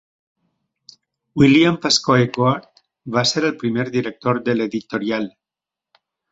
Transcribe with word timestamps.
William 1.41 1.77
Pascoe 1.83 2.25
Goard 2.39 2.83
va 3.19 3.25
ser 3.35 3.45
el 3.53 3.55
primer 3.63 3.87
director 3.99 4.43
de 4.51 4.59
l'editorial 4.59 5.33